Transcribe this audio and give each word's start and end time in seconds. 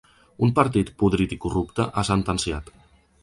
Un 0.45 0.51
partit 0.59 0.89
‘podrit 1.03 1.35
i 1.37 1.37
corrupte’, 1.45 1.87
ha 1.95 2.05
sentenciat. 2.11 2.73